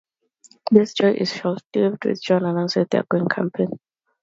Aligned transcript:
This 0.71 0.95
joy 0.95 1.11
is 1.11 1.31
short-lived 1.31 2.05
once 2.05 2.21
Jon 2.21 2.43
announces 2.43 2.73
that 2.73 2.89
they're 2.89 3.05
going 3.07 3.27
camping. 3.27 3.77